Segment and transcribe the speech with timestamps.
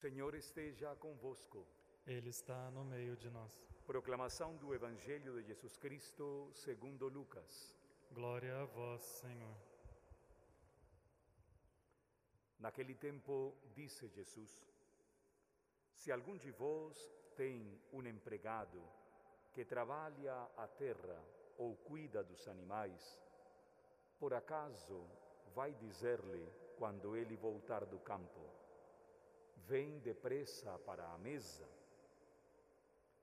[0.00, 1.66] Senhor esteja convosco.
[2.06, 3.62] Ele está no meio de nós.
[3.86, 7.76] Proclamação do Evangelho de Jesus Cristo segundo Lucas.
[8.10, 9.56] Glória a vós, Senhor.
[12.58, 14.66] Naquele tempo disse Jesus:
[15.92, 16.96] Se algum de vós
[17.36, 18.82] tem um empregado
[19.52, 21.22] que trabalha a terra
[21.58, 23.20] ou cuida dos animais,
[24.18, 25.06] por acaso
[25.54, 28.60] vai dizer-lhe quando ele voltar do campo:
[29.70, 31.68] Vem depressa para a mesa.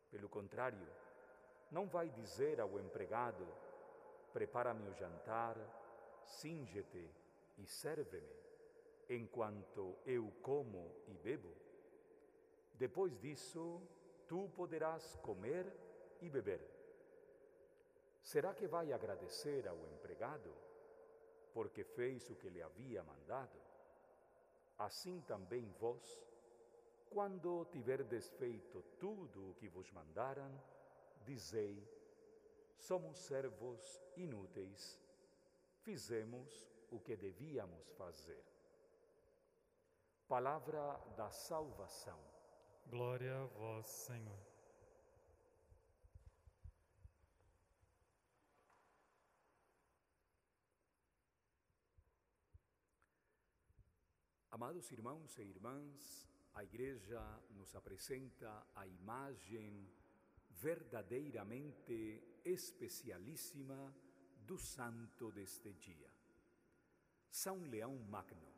[0.09, 0.87] Pelo contrário,
[1.69, 3.45] não vai dizer ao empregado:
[4.31, 5.57] Prepara-me o jantar,
[6.23, 7.05] singe-te
[7.57, 8.33] e serve-me,
[9.09, 11.53] enquanto eu como e bebo.
[12.75, 13.81] Depois disso,
[14.25, 15.65] tu poderás comer
[16.21, 16.61] e beber.
[18.23, 20.53] Será que vai agradecer ao empregado
[21.53, 23.59] porque fez o que lhe havia mandado?
[24.79, 26.26] Assim também vós,
[27.09, 30.51] quando tiverdes feito tudo o que vos mandaram,
[31.23, 31.75] dizei:
[32.77, 34.99] somos servos inúteis,
[35.81, 38.43] fizemos o que devíamos fazer.
[40.27, 42.19] Palavra da salvação.
[42.87, 44.57] Glória a vós, Senhor.
[54.57, 56.27] Amados irmãos e irmãs,
[56.57, 59.87] a Igreja nos apresenta a imagem
[60.49, 63.95] verdadeiramente especialíssima
[64.39, 66.11] do santo deste dia,
[67.29, 68.51] São Leão Magno.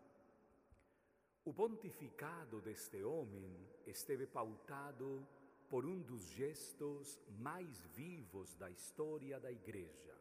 [1.43, 5.27] O pontificado deste homem esteve pautado
[5.67, 10.15] por um dos gestos mais vivos da história da Igreja,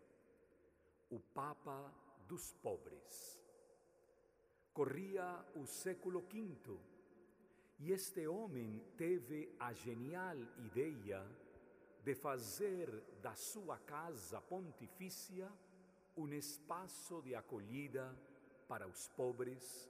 [1.09, 1.95] o Papa
[2.27, 3.41] dos Pobres.
[4.73, 6.98] Corria o século V
[7.79, 11.25] e este homem teve a genial ideia
[12.03, 12.91] de fazer
[13.23, 15.51] da sua casa pontifícia
[16.17, 18.15] um espaço de acolhida
[18.67, 19.89] para os pobres,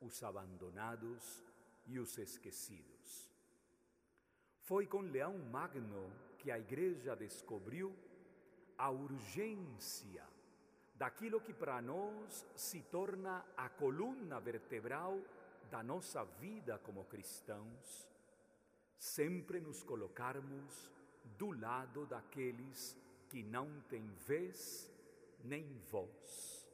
[0.00, 1.42] os abandonados
[1.86, 3.30] e os esquecidos.
[4.62, 7.94] Foi com Leão Magno que a Igreja descobriu
[8.76, 10.24] a urgência
[10.94, 15.18] daquilo que para nós se torna a coluna vertebral
[15.70, 18.08] da nossa vida como cristãos,
[18.98, 20.90] sempre nos colocarmos
[21.36, 22.96] do lado daqueles
[23.28, 24.90] que não têm vez
[25.44, 26.66] nem voz.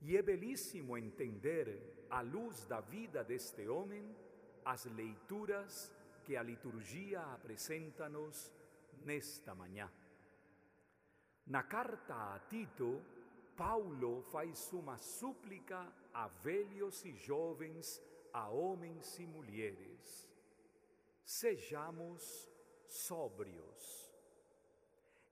[0.00, 4.04] E é belíssimo entender, à luz da vida deste homem,
[4.64, 5.92] as leituras
[6.24, 8.52] que a liturgia apresenta-nos
[9.04, 9.90] nesta manhã.
[11.46, 13.00] Na carta a Tito,
[13.56, 18.00] Paulo faz uma súplica a velhos e jovens,
[18.32, 20.28] a homens e mulheres.
[21.24, 22.48] Sejamos
[22.86, 24.12] sóbrios.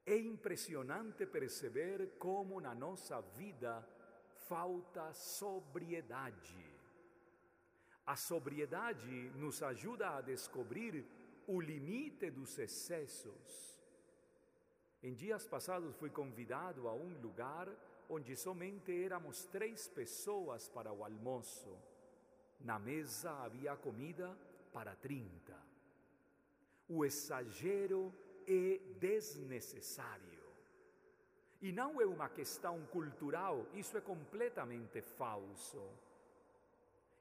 [0.05, 3.87] É impressionante perceber como na nossa vida
[4.47, 6.65] falta sobriedade.
[8.05, 11.05] A sobriedade nos ajuda a descobrir
[11.47, 13.71] o limite dos excessos
[15.03, 17.67] em dias passados fui convidado a um lugar
[18.13, 21.71] onde somente éramos três pessoas para o almoço.
[22.59, 24.37] Na mesa havia comida
[24.73, 25.57] para trinta.
[26.89, 28.13] O exagero
[28.45, 30.43] é desnecessário.
[31.61, 35.81] E não é uma questão cultural, isso é completamente falso.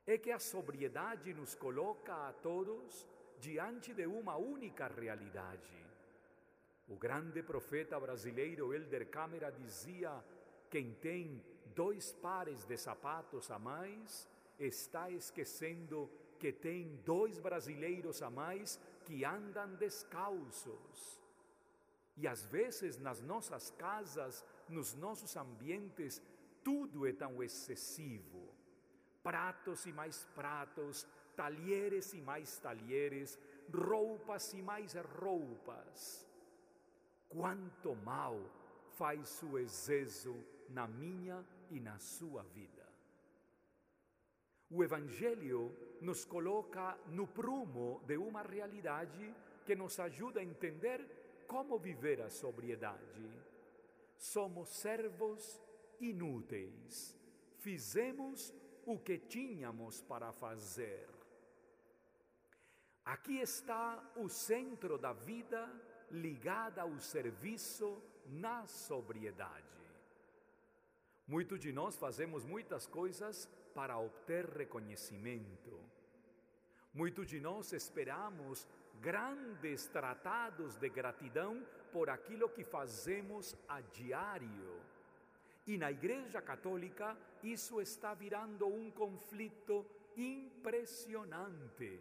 [0.04, 3.06] É que a sobriedade nos coloca a todos
[3.38, 5.80] diante de uma única realidade
[6.90, 10.12] o grande profeta brasileiro Elder Câmara dizia:
[10.70, 11.42] quem tem
[11.74, 19.24] dois pares de sapatos a mais está esquecendo que tem dois brasileiros a mais que
[19.24, 21.20] andam descalços.
[22.16, 26.22] E às vezes nas nossas casas, nos nossos ambientes,
[26.62, 28.48] tudo é tão excessivo.
[29.22, 33.38] Pratos e mais pratos, talheres e mais talheres,
[33.72, 36.30] roupas e mais roupas
[37.30, 38.38] quanto mal
[38.98, 40.34] faz o excesso
[40.70, 42.86] na minha e na sua vida.
[44.70, 49.34] O Evangelho nos coloca no prumo de uma realidade
[49.66, 53.28] que nos ajuda a entender como viver a sobriedade.
[54.16, 55.60] Somos servos
[56.00, 57.18] inúteis,
[57.58, 58.54] fizemos
[58.86, 61.08] o que tínhamos para fazer.
[63.04, 65.68] Aqui está o centro da vida
[66.10, 69.66] ligada ao serviço na sobriedade.
[71.30, 75.78] Muitos de nós fazemos muitas coisas para obter reconhecimento.
[76.92, 78.66] Muitos de nós esperamos
[79.00, 84.80] grandes tratados de gratidão por aquilo que fazemos a diário.
[85.68, 89.86] E na Igreja Católica isso está virando um conflito
[90.16, 92.00] impressionante,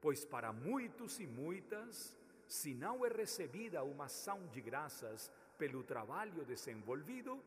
[0.00, 2.18] pois para muitos e muitas,
[2.48, 7.40] se não é recebida uma ação de graças pelo trabalho desenvolvido,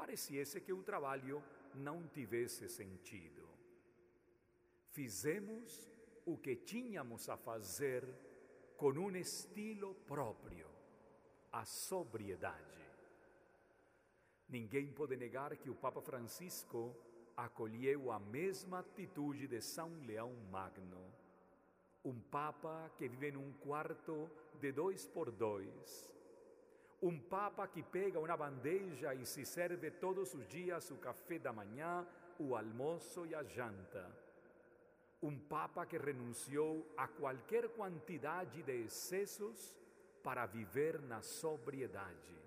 [0.00, 1.42] pareciese que o trabalho
[1.74, 3.46] não tivesse sentido.
[4.92, 5.86] Fizemos
[6.24, 8.02] o que tínhamos a fazer
[8.78, 10.66] com um estilo próprio,
[11.52, 12.80] a sobriedade.
[14.48, 16.96] Ninguém pode negar que o Papa Francisco
[17.36, 21.04] acolheu a mesma atitude de São Leão Magno,
[22.02, 26.10] um Papa que vive num quarto de dois por dois,
[27.02, 31.52] um Papa que pega uma bandeja e se serve todos os dias o café da
[31.52, 32.06] manhã,
[32.38, 34.30] o almoço e a janta
[35.22, 39.76] um Papa que renunciou a qualquer quantidade de excessos
[40.22, 42.38] para viver na sobriedade.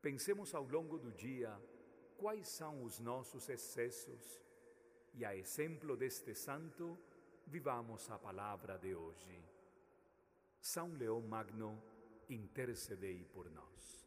[0.00, 1.58] Pensemos ao longo do dia
[2.18, 4.40] quais são os nossos excessos
[5.14, 6.98] e, a exemplo deste santo,
[7.46, 9.42] vivamos a palavra de hoje.
[10.60, 11.82] São Leão Magno,
[12.28, 14.01] intercedei por nós.